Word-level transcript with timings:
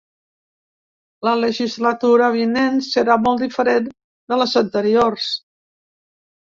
La 1.27 1.33
legislatura 1.41 2.31
vinent 2.37 2.81
serà 2.87 3.19
molt 3.27 3.47
diferent 3.47 3.87
de 3.93 4.43
les 4.43 4.59
anteriors. 4.65 5.33